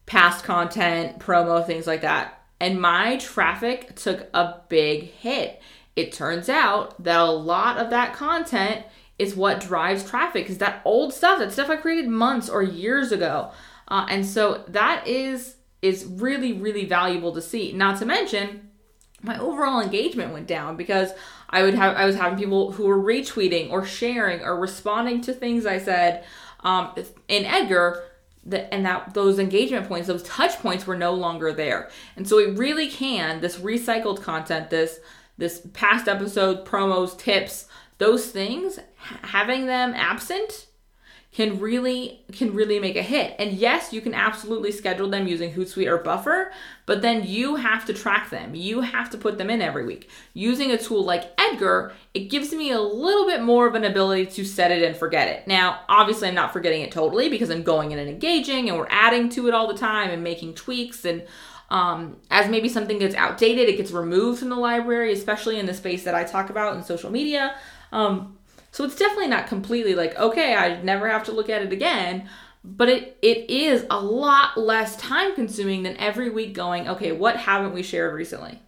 past 0.07 0.43
content, 0.45 1.21
promo, 1.21 1.65
things 1.65 1.87
like 1.87 2.01
that. 2.01 2.43
And 2.59 2.81
my 2.81 3.17
traffic 3.19 3.95
took 3.95 4.29
a 4.35 4.57
big 4.69 5.05
hit. 5.05 5.63
It 5.95 6.11
turns 6.11 6.49
out 6.49 7.01
that 7.05 7.21
a 7.21 7.31
lot 7.31 7.79
of 7.79 7.91
that 7.91 8.13
content 8.13 8.87
is 9.19 9.35
what 9.35 9.61
drives 9.61 10.09
traffic 10.09 10.45
because 10.45 10.59
that 10.59 10.81
old 10.85 11.13
stuff, 11.13 11.39
that 11.39 11.53
stuff 11.53 11.71
I 11.71 11.77
created 11.77 12.09
months 12.09 12.49
or 12.49 12.63
years 12.63 13.13
ago. 13.13 13.53
Uh, 13.89 14.07
and 14.09 14.27
so 14.27 14.65
that 14.69 15.07
is 15.07 15.57
is 15.83 16.07
really 16.07 16.53
really 16.53 16.85
valuable 16.85 17.33
to 17.33 17.43
see. 17.43 17.73
Not 17.73 17.99
to 17.99 18.07
mention 18.07 18.71
my 19.23 19.39
overall 19.39 19.81
engagement 19.81 20.33
went 20.33 20.47
down 20.47 20.77
because 20.77 21.13
I 21.51 21.63
would 21.63 21.75
have 21.75 21.97
I 21.97 22.07
was 22.07 22.17
having 22.17 22.39
people 22.39 22.73
who 22.73 22.87
were 22.87 22.99
retweeting 22.99 23.71
or 23.71 23.85
sharing 23.85 24.41
or 24.43 24.59
responding 24.59 25.21
to 25.23 25.33
things 25.33 25.67
I 25.67 25.79
said 25.79 26.25
um, 26.61 26.95
in 27.29 27.45
Edgar 27.45 28.03
the, 28.47 28.73
and 28.73 28.85
that 28.85 29.15
those 29.15 29.39
engagement 29.39 29.89
points, 29.89 30.07
those 30.07 30.23
touch 30.23 30.59
points 30.59 30.87
were 30.87 30.97
no 30.97 31.15
longer 31.15 31.53
there. 31.53 31.91
And 32.17 32.29
so 32.29 32.39
it 32.39 32.59
really 32.59 32.89
can, 32.89 33.41
this 33.41 33.57
recycled 33.57 34.23
content, 34.23 34.71
this 34.71 35.01
this 35.37 35.67
past 35.73 36.07
episode, 36.07 36.65
promos, 36.65 37.19
tips, 37.19 37.67
those 37.99 38.27
things, 38.27 38.79
having 39.23 39.67
them 39.67 39.95
absent 39.95 40.67
can 41.35 41.59
really 41.59 42.21
can 42.31 42.55
really 42.55 42.79
make 42.79 42.95
a 42.95 43.03
hit. 43.03 43.35
And 43.41 43.55
yes, 43.55 43.93
you 43.93 44.01
can 44.01 44.15
absolutely 44.15 44.71
schedule 44.71 45.11
them 45.11 45.27
using 45.27 45.53
Hootsuite 45.53 45.89
or 45.89 45.99
Buffer, 45.99 46.53
but 46.87 47.03
then 47.03 47.25
you 47.25 47.57
have 47.57 47.85
to 47.87 47.93
track 47.93 48.31
them. 48.31 48.55
You 48.55 48.83
have 48.83 49.11
to 49.11 49.19
put 49.19 49.37
them 49.37 49.51
in 49.51 49.61
every 49.61 49.85
week. 49.85 50.09
Using 50.33 50.71
a 50.71 50.79
tool 50.79 51.05
like 51.05 51.33
Edgar, 51.37 51.93
it 52.15 52.31
gives 52.31 52.53
me 52.53 52.71
a 52.71 52.81
little 52.81 53.27
bit 53.27 53.43
more 53.43 53.67
of 53.67 53.75
an 53.75 53.83
ability 53.83 54.27
to 54.27 54.45
set 54.45 54.71
it 54.71 54.85
and 54.85 54.97
forget 54.97 55.27
it. 55.27 55.49
Now, 55.49 55.81
obviously 55.89 56.29
I'm 56.29 56.37
not 56.37 56.53
forgetting 56.53 56.83
it 56.83 56.93
totally 56.93 57.29
because 57.29 57.51
I'm 57.51 57.65
going 57.65 57.91
in 57.91 57.99
and 57.99 58.09
engaging 58.09 58.69
and 58.69 58.79
we're 58.79 58.87
adding 58.89 59.29
to 59.31 59.49
it 59.49 59.55
all 59.55 59.67
the 59.67 59.79
time 59.79 60.11
and 60.11 60.23
making 60.23 60.55
tweaks 60.55 61.05
and 61.05 61.25
um, 61.71 62.19
as 62.31 62.49
maybe 62.49 62.69
something 62.69 62.99
gets 62.99 63.17
outdated, 63.17 63.69
it 63.69 63.77
gets 63.77 63.91
removed 63.91 64.39
from 64.39 64.51
the 64.51 64.57
library, 64.57 65.13
especially 65.13 65.59
in 65.59 65.67
the 65.67 65.75
space 65.75 66.05
that 66.05 66.15
I 66.15 66.23
talk 66.23 66.51
about 66.51 66.77
in 66.77 66.85
social 66.85 67.11
media. 67.11 67.57
Um, 67.95 68.37
so 68.73 68.85
it's 68.85 68.97
definitely 68.97 69.29
not 69.29 69.47
completely 69.47 69.95
like, 69.95 70.19
okay, 70.19 70.55
I 70.55 70.83
never 70.83 71.09
have 71.09 71.25
to 71.25 71.33
look 71.33 71.49
at 71.49 71.63
it 71.63 71.73
again. 71.73 72.29
But 72.65 72.89
it, 72.89 73.19
it 73.23 73.51
is 73.51 73.87
a 73.91 74.01
lot 74.01 74.59
less 74.59 74.97
time 74.97 75.35
consuming 75.35 75.83
than 75.83 75.97
every 75.99 76.31
week 76.31 76.55
going, 76.55 76.89
okay, 76.89 77.13
what 77.13 77.37
haven't 77.37 77.75
we 77.75 77.83
shared 77.83 78.15
recently? 78.15 78.59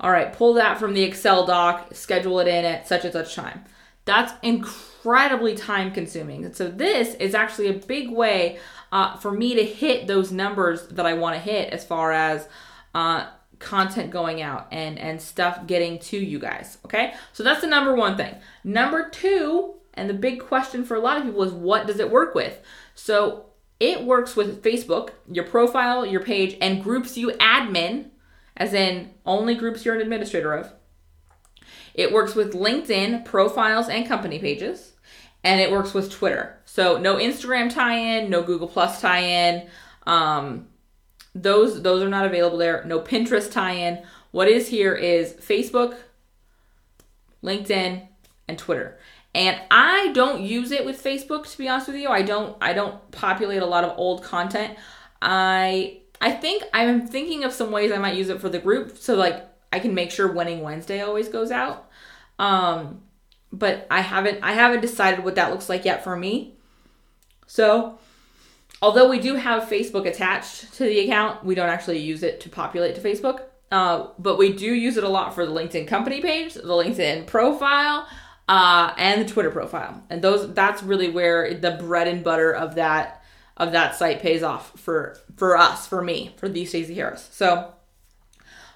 All 0.00 0.10
right, 0.10 0.32
pull 0.32 0.54
that 0.54 0.78
from 0.78 0.94
the 0.94 1.02
Excel 1.02 1.46
doc, 1.46 1.94
schedule 1.94 2.40
it 2.40 2.48
in 2.48 2.64
at 2.64 2.88
such 2.88 3.04
and 3.04 3.12
such 3.12 3.34
time. 3.34 3.64
That's 4.06 4.32
incredibly 4.42 5.54
time 5.54 5.92
consuming. 5.92 6.44
And 6.46 6.56
so 6.56 6.68
this 6.68 7.14
is 7.16 7.34
actually 7.34 7.68
a 7.68 7.74
big 7.74 8.10
way 8.10 8.58
uh, 8.90 9.18
for 9.18 9.30
me 9.30 9.54
to 9.54 9.64
hit 9.64 10.06
those 10.06 10.32
numbers 10.32 10.88
that 10.88 11.04
I 11.06 11.14
want 11.14 11.36
to 11.36 11.40
hit 11.40 11.72
as 11.72 11.84
far 11.84 12.12
as 12.12 12.48
uh, 12.94 13.26
content 13.60 14.10
going 14.10 14.40
out 14.42 14.66
and 14.72 14.98
and 14.98 15.20
stuff 15.20 15.66
getting 15.66 15.98
to 15.98 16.18
you 16.18 16.38
guys 16.38 16.78
okay? 16.84 17.14
So 17.32 17.44
that's 17.44 17.60
the 17.60 17.66
number 17.66 17.94
one 17.94 18.16
thing. 18.16 18.34
Number 18.64 19.08
two 19.08 19.74
and 19.94 20.08
the 20.08 20.14
big 20.14 20.40
question 20.40 20.84
for 20.84 20.96
a 20.96 21.00
lot 21.00 21.18
of 21.18 21.24
people 21.24 21.42
is 21.42 21.52
what 21.52 21.86
does 21.86 22.00
it 22.00 22.10
work 22.10 22.34
with? 22.34 22.60
So 22.94 23.46
it 23.78 24.04
works 24.04 24.34
with 24.34 24.62
facebook 24.62 25.10
your 25.30 25.44
profile 25.44 26.04
your 26.04 26.22
page 26.22 26.56
and 26.60 26.82
groups 26.82 27.16
you 27.16 27.28
admin 27.32 28.10
as 28.56 28.74
in 28.74 29.10
only 29.24 29.54
groups 29.54 29.84
you're 29.84 29.94
an 29.94 30.02
administrator 30.02 30.54
of. 30.54 30.72
It 31.94 32.12
works 32.12 32.34
with 32.34 32.54
linkedin 32.54 33.24
profiles 33.24 33.88
and 33.88 34.06
company 34.06 34.38
pages 34.38 34.92
and 35.44 35.60
it 35.60 35.70
works 35.70 35.92
with 35.92 36.10
twitter. 36.10 36.58
So 36.64 36.96
no 36.96 37.16
instagram 37.16 37.72
tie-in 37.72 38.30
no 38.30 38.42
google 38.42 38.68
plus 38.68 39.02
tie-in 39.02 39.68
um, 40.06 40.66
those 41.34 41.82
those 41.82 42.02
are 42.02 42.08
not 42.08 42.26
available 42.26 42.58
there. 42.58 42.84
No 42.84 43.00
Pinterest 43.00 43.50
tie-in. 43.50 44.02
What 44.30 44.48
is 44.48 44.68
here 44.68 44.94
is 44.94 45.32
Facebook, 45.34 45.96
LinkedIn, 47.42 48.06
and 48.48 48.58
Twitter. 48.58 48.98
And 49.34 49.60
I 49.70 50.12
don't 50.12 50.42
use 50.42 50.72
it 50.72 50.84
with 50.84 51.02
Facebook 51.02 51.50
to 51.50 51.58
be 51.58 51.68
honest 51.68 51.88
with 51.88 51.96
you. 51.96 52.08
I 52.08 52.22
don't 52.22 52.56
I 52.60 52.72
don't 52.72 53.10
populate 53.12 53.62
a 53.62 53.66
lot 53.66 53.84
of 53.84 53.96
old 53.96 54.24
content. 54.24 54.76
I 55.22 55.98
I 56.20 56.32
think 56.32 56.64
I'm 56.74 57.06
thinking 57.06 57.44
of 57.44 57.52
some 57.52 57.70
ways 57.70 57.92
I 57.92 57.98
might 57.98 58.16
use 58.16 58.28
it 58.28 58.40
for 58.40 58.48
the 58.48 58.58
group 58.58 58.98
so 58.98 59.14
like 59.14 59.46
I 59.72 59.78
can 59.78 59.94
make 59.94 60.10
sure 60.10 60.30
winning 60.30 60.62
Wednesday 60.62 61.00
always 61.00 61.28
goes 61.28 61.50
out. 61.50 61.88
Um 62.38 63.02
but 63.52 63.86
I 63.90 64.00
haven't 64.00 64.40
I 64.42 64.52
haven't 64.52 64.80
decided 64.80 65.24
what 65.24 65.36
that 65.36 65.50
looks 65.50 65.68
like 65.68 65.84
yet 65.84 66.02
for 66.02 66.16
me. 66.16 66.56
So 67.46 67.98
although 68.82 69.08
we 69.08 69.18
do 69.18 69.34
have 69.34 69.68
Facebook 69.68 70.06
attached 70.06 70.74
to 70.74 70.84
the 70.84 71.00
account, 71.00 71.44
we 71.44 71.54
don't 71.54 71.68
actually 71.68 71.98
use 71.98 72.22
it 72.22 72.40
to 72.40 72.48
populate 72.48 72.94
to 72.94 73.00
Facebook. 73.00 73.42
Uh, 73.70 74.08
but 74.18 74.36
we 74.36 74.52
do 74.52 74.66
use 74.66 74.96
it 74.96 75.04
a 75.04 75.08
lot 75.08 75.34
for 75.34 75.46
the 75.46 75.52
LinkedIn 75.52 75.86
company 75.86 76.20
page, 76.20 76.54
the 76.54 76.62
LinkedIn 76.62 77.26
profile, 77.26 78.06
uh, 78.48 78.92
and 78.96 79.20
the 79.20 79.32
Twitter 79.32 79.50
profile. 79.50 80.02
And 80.10 80.22
those 80.22 80.52
that's 80.54 80.82
really 80.82 81.08
where 81.08 81.54
the 81.54 81.72
bread 81.72 82.08
and 82.08 82.24
butter 82.24 82.52
of 82.52 82.74
that 82.74 83.22
of 83.56 83.72
that 83.72 83.94
site 83.94 84.20
pays 84.20 84.42
off 84.42 84.78
for 84.78 85.16
for 85.36 85.56
us, 85.56 85.86
for 85.86 86.02
me, 86.02 86.34
for 86.36 86.48
the 86.48 86.64
Stacey 86.64 86.94
Harris. 86.94 87.28
So 87.30 87.72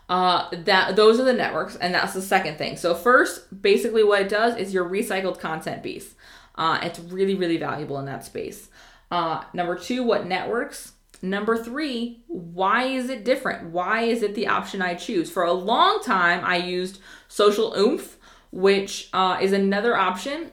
uh, 0.09 0.49
that 0.65 0.95
those 0.95 1.19
are 1.19 1.25
the 1.25 1.33
networks, 1.33 1.75
and 1.75 1.93
that's 1.93 2.15
the 2.15 2.23
second 2.23 2.57
thing. 2.57 2.77
So 2.77 2.95
first, 2.95 3.63
basically, 3.63 4.05
what 4.05 4.23
it 4.23 4.29
does 4.29 4.57
is 4.57 4.73
your 4.73 4.89
recycled 4.89 5.41
content 5.41 5.83
piece. 5.83 6.15
Uh, 6.55 6.79
it's 6.83 7.01
really 7.01 7.35
really 7.35 7.57
valuable 7.57 7.99
in 7.99 8.05
that 8.05 8.25
space. 8.25 8.69
Uh, 9.15 9.45
number 9.53 9.77
two, 9.77 10.03
what 10.03 10.27
networks? 10.27 10.95
Number 11.23 11.57
three, 11.57 12.25
why 12.27 12.87
is 12.87 13.09
it 13.11 13.25
different? 13.25 13.71
Why 13.71 14.03
is 14.03 14.25
it 14.25 14.35
the 14.35 14.49
option 14.49 14.83
I 14.83 14.95
choose? 14.95 15.31
For 15.31 15.45
a 15.45 15.53
long 15.53 16.03
time, 16.03 16.45
I 16.45 16.57
used 16.57 17.01
Social 17.29 17.73
Oomph, 17.77 18.19
which 18.51 19.09
uh, 19.13 19.39
is 19.41 19.53
another 19.53 19.97
option 19.97 20.51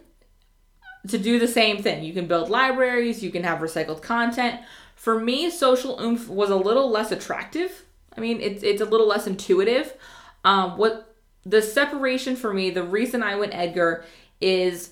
to 1.08 1.18
do 1.18 1.40
the 1.40 1.48
same 1.48 1.82
thing. 1.82 2.04
You 2.04 2.14
can 2.14 2.28
build 2.28 2.52
libraries, 2.52 3.24
you 3.24 3.32
can 3.32 3.44
have 3.46 3.62
recycled 3.62 4.04
content. 4.04 4.62
For 4.94 5.20
me, 5.20 5.50
Social 5.50 6.00
Oomph 6.00 6.30
was 6.30 6.52
a 6.52 6.56
little 6.56 6.92
less 6.92 7.12
attractive. 7.12 7.86
I 8.16 8.22
mean, 8.22 8.40
it's 8.40 8.62
it's 8.62 8.82
a 8.82 8.86
little 8.86 9.08
less 9.08 9.26
intuitive. 9.26 9.96
Um, 10.46 10.78
what 10.78 11.16
the 11.44 11.64
separation 11.64 12.36
for 12.36 12.54
me, 12.54 12.70
the 12.70 12.84
reason 12.84 13.24
I 13.24 13.38
went 13.38 13.56
Edgar 13.56 14.06
is 14.40 14.92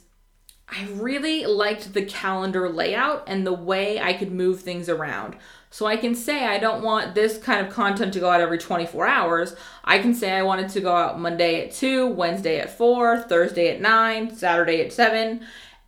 I 0.72 0.88
really 0.92 1.46
liked 1.46 1.94
the 1.94 2.06
calendar 2.06 2.70
layout 2.70 3.24
and 3.28 3.46
the 3.46 3.54
way 3.54 4.00
I 4.00 4.14
could 4.14 4.32
move 4.32 4.62
things 4.62 4.88
around. 4.88 5.36
So 5.72 5.86
I 5.86 5.98
can 5.98 6.16
say 6.16 6.46
I 6.46 6.58
don't 6.58 6.84
want 6.84 7.16
this 7.16 7.38
kind 7.38 7.66
of 7.66 7.74
content 7.74 8.14
to 8.14 8.20
go 8.20 8.30
out 8.30 8.42
every 8.42 8.58
24 8.58 9.08
hours. 9.08 9.56
I 9.84 10.00
can 10.00 10.14
say 10.14 10.32
I 10.32 10.44
want 10.44 10.62
it 10.62 10.70
to 10.70 10.82
go 10.82 10.96
out 10.96 11.20
Monday 11.20 11.66
at 11.66 11.74
2, 11.74 12.08
Wednesday 12.08 12.60
at 12.60 12.76
4, 12.76 13.22
Thursday 13.22 13.70
at 13.70 13.82
9, 13.82 14.36
Saturday 14.36 14.82
at 14.82 14.94
7, 14.94 15.42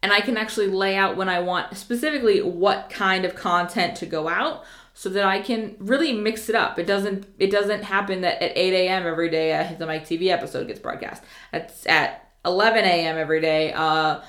and 0.04 0.12
I 0.12 0.22
can 0.22 0.38
actually 0.38 0.68
lay 0.68 0.96
out 0.96 1.18
when 1.18 1.30
I 1.30 1.40
want 1.40 1.78
specifically 1.78 2.42
what 2.42 2.90
kind 2.90 3.26
of 3.26 3.36
content 3.36 3.96
to 3.98 4.06
go 4.06 4.28
out 4.28 4.64
so 4.94 5.10
that 5.10 5.24
I 5.24 5.42
can 5.42 5.76
really 5.80 6.14
mix 6.14 6.50
it 6.50 6.56
up. 6.56 6.78
It 6.78 6.86
doesn't 6.86 7.26
it 7.40 7.52
doesn't 7.52 7.84
happen 7.84 8.22
that 8.22 8.42
at 8.42 8.58
8 8.58 8.74
a.m. 8.74 9.08
every 9.08 9.30
day 9.30 9.52
a 9.52 9.64
Hit 9.64 9.80
the 9.80 9.88
Mic 9.88 10.04
TV 10.04 10.28
episode 10.28 10.68
gets 10.68 10.80
broadcast. 10.80 11.24
It's 11.54 11.86
at 11.88 12.30
11 12.46 12.84
a.m. 12.84 13.18
every 13.18 13.42
day. 13.42 13.74
Uh, 13.74 14.22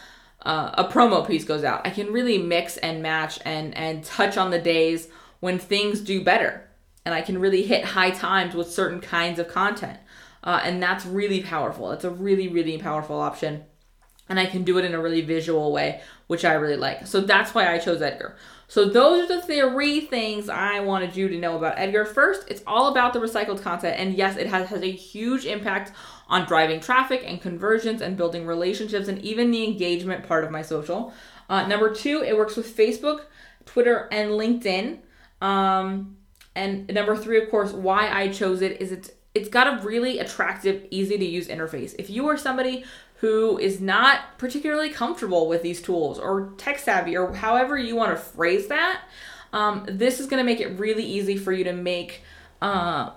uh, 0.44 0.70
a 0.74 0.84
promo 0.84 1.26
piece 1.26 1.44
goes 1.44 1.64
out. 1.64 1.86
I 1.86 1.90
can 1.90 2.12
really 2.12 2.38
mix 2.38 2.76
and 2.78 3.02
match 3.02 3.38
and 3.44 3.76
and 3.76 4.04
touch 4.04 4.36
on 4.36 4.50
the 4.50 4.58
days 4.58 5.08
when 5.40 5.58
things 5.58 6.00
do 6.00 6.22
better, 6.22 6.68
and 7.04 7.14
I 7.14 7.22
can 7.22 7.38
really 7.38 7.62
hit 7.62 7.84
high 7.84 8.10
times 8.10 8.54
with 8.54 8.70
certain 8.70 9.00
kinds 9.00 9.38
of 9.38 9.48
content, 9.48 9.98
uh, 10.44 10.60
and 10.64 10.82
that's 10.82 11.06
really 11.06 11.42
powerful. 11.42 11.90
It's 11.92 12.04
a 12.04 12.10
really 12.10 12.48
really 12.48 12.78
powerful 12.78 13.20
option, 13.20 13.64
and 14.28 14.40
I 14.40 14.46
can 14.46 14.64
do 14.64 14.78
it 14.78 14.84
in 14.84 14.94
a 14.94 15.00
really 15.00 15.22
visual 15.22 15.72
way, 15.72 16.00
which 16.26 16.44
I 16.44 16.54
really 16.54 16.76
like. 16.76 17.06
So 17.06 17.20
that's 17.20 17.54
why 17.54 17.72
I 17.72 17.78
chose 17.78 18.02
Edgar. 18.02 18.36
So 18.66 18.86
those 18.86 19.30
are 19.30 19.36
the 19.36 19.42
three 19.42 20.00
things 20.00 20.48
I 20.48 20.80
wanted 20.80 21.14
you 21.14 21.28
to 21.28 21.38
know 21.38 21.58
about 21.58 21.78
Edgar. 21.78 22.06
First, 22.06 22.44
it's 22.48 22.62
all 22.66 22.88
about 22.88 23.12
the 23.12 23.18
recycled 23.18 23.60
content, 23.60 24.00
and 24.00 24.14
yes, 24.14 24.38
it 24.38 24.46
has, 24.46 24.70
has 24.70 24.82
a 24.82 24.90
huge 24.90 25.44
impact 25.44 25.92
on 26.32 26.46
driving 26.46 26.80
traffic 26.80 27.22
and 27.26 27.42
conversions 27.42 28.00
and 28.00 28.16
building 28.16 28.46
relationships 28.46 29.06
and 29.06 29.18
even 29.22 29.50
the 29.50 29.62
engagement 29.64 30.26
part 30.26 30.44
of 30.44 30.50
my 30.50 30.62
social. 30.62 31.12
Uh, 31.50 31.66
number 31.66 31.94
two, 31.94 32.22
it 32.22 32.34
works 32.34 32.56
with 32.56 32.74
Facebook, 32.74 33.26
Twitter, 33.66 34.08
and 34.10 34.30
LinkedIn. 34.30 34.98
Um, 35.42 36.16
and 36.54 36.88
number 36.92 37.14
three, 37.16 37.40
of 37.40 37.50
course, 37.50 37.72
why 37.72 38.08
I 38.08 38.28
chose 38.28 38.62
it 38.62 38.80
is 38.80 38.92
it's 38.92 39.10
it's 39.34 39.48
got 39.48 39.66
a 39.66 39.82
really 39.86 40.18
attractive, 40.18 40.86
easy 40.90 41.16
to 41.16 41.24
use 41.24 41.48
interface. 41.48 41.94
If 41.98 42.10
you 42.10 42.28
are 42.28 42.36
somebody 42.36 42.84
who 43.16 43.58
is 43.58 43.80
not 43.80 44.36
particularly 44.36 44.90
comfortable 44.90 45.48
with 45.48 45.62
these 45.62 45.80
tools 45.80 46.18
or 46.18 46.52
tech 46.58 46.78
savvy 46.78 47.16
or 47.16 47.32
however 47.32 47.78
you 47.78 47.96
want 47.96 48.10
to 48.10 48.16
phrase 48.16 48.68
that, 48.68 49.02
um, 49.54 49.86
this 49.88 50.20
is 50.20 50.26
going 50.26 50.38
to 50.38 50.44
make 50.44 50.60
it 50.60 50.78
really 50.78 51.04
easy 51.04 51.36
for 51.36 51.52
you 51.52 51.64
to 51.64 51.72
make 51.72 52.22
uh, 52.60 53.10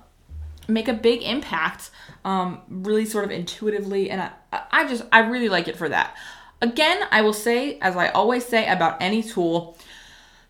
make 0.67 0.88
a 0.88 0.93
big 0.93 1.22
impact 1.24 1.91
um, 2.24 2.62
really 2.69 3.05
sort 3.05 3.25
of 3.25 3.31
intuitively 3.31 4.10
and 4.10 4.22
I, 4.22 4.31
I 4.72 4.88
just 4.88 5.03
i 5.12 5.19
really 5.19 5.50
like 5.50 5.67
it 5.67 5.75
for 5.75 5.89
that 5.89 6.15
again 6.62 7.05
i 7.12 7.22
will 7.22 7.34
say 7.34 7.77
as 7.79 7.95
i 7.95 8.10
always 8.10 8.45
say 8.45 8.67
about 8.67 9.01
any 9.01 9.22
tool 9.22 9.77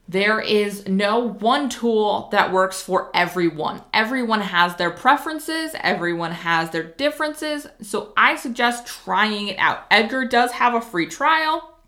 there 0.08 0.40
is 0.40 0.88
no 0.88 1.18
one 1.20 1.68
tool 1.68 2.30
that 2.32 2.52
works 2.52 2.82
for 2.82 3.10
everyone. 3.16 3.82
Everyone 3.92 4.42
has 4.42 4.76
their 4.76 4.92
preferences, 4.92 5.72
everyone 5.80 6.32
has 6.32 6.70
their 6.70 6.84
differences. 6.84 7.66
So 7.82 8.14
I 8.16 8.36
suggest 8.36 8.86
trying 8.86 9.48
it 9.48 9.58
out. 9.58 9.86
Edgar 9.90 10.26
does 10.26 10.52
have 10.52 10.76
a 10.76 10.82
free 10.82 11.08
trial. 11.08 11.80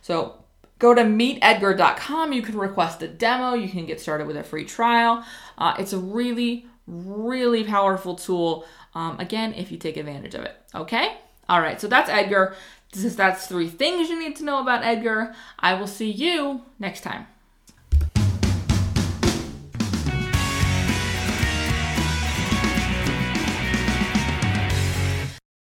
So 0.00 0.44
go 0.78 0.94
to 0.94 1.02
meetedgar.com. 1.02 2.32
You 2.32 2.42
can 2.42 2.56
request 2.56 3.02
a 3.02 3.08
demo, 3.08 3.54
you 3.54 3.68
can 3.68 3.84
get 3.84 4.00
started 4.00 4.28
with 4.28 4.36
a 4.36 4.44
free 4.44 4.64
trial. 4.64 5.24
Uh, 5.58 5.74
it's 5.76 5.92
a 5.92 5.98
really, 5.98 6.66
really 6.86 7.64
powerful 7.64 8.14
tool. 8.14 8.66
Um, 8.94 9.18
again, 9.20 9.54
if 9.54 9.70
you 9.70 9.78
take 9.78 9.96
advantage 9.96 10.34
of 10.34 10.42
it. 10.42 10.56
Okay? 10.74 11.18
All 11.48 11.60
right, 11.60 11.80
so 11.80 11.86
that's 11.86 12.10
Edgar. 12.10 12.54
This 12.92 13.04
is, 13.04 13.16
that's 13.16 13.46
three 13.46 13.68
things 13.68 14.08
you 14.08 14.18
need 14.18 14.36
to 14.36 14.44
know 14.44 14.60
about 14.60 14.84
Edgar. 14.84 15.34
I 15.58 15.74
will 15.74 15.86
see 15.86 16.10
you 16.10 16.62
next 16.78 17.02
time. 17.02 17.26